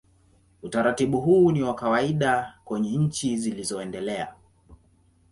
Utaratibu 0.61 1.21
huu 1.21 1.51
ni 1.51 1.61
wa 1.63 1.75
kawaida 1.75 2.53
kwenye 2.65 2.97
nchi 2.97 3.37
zilizoendelea. 3.37 4.33